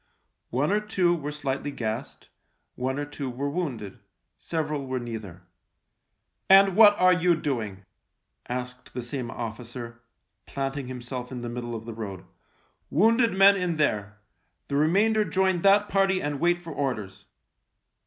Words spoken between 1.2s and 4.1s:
slightly gassed; one or two were wounded;